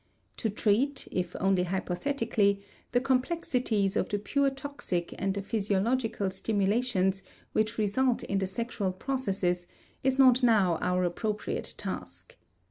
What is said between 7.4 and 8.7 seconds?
which result in the